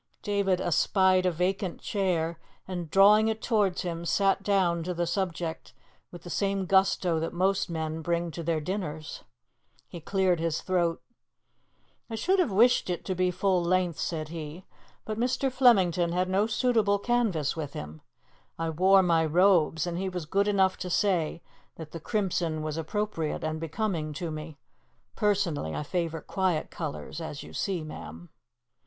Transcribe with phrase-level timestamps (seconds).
[0.23, 5.75] David espied a vacant chair, and, drawing it towards him, sat down to the subject
[6.09, 9.23] with the same gusto that most men bring to their dinners.
[9.87, 11.03] He cleared his throat.
[12.09, 14.65] "I should have wished it to be full length," said he,
[15.05, 15.51] "but Mr.
[15.51, 18.01] Flemington had no suitable canvas with him.
[18.57, 21.43] I wore my robes, and he was good enough to say
[21.75, 24.57] that the crimson was appropriate and becoming to me.
[25.15, 28.29] Personally, I favour quiet colours, as you see, ma'am."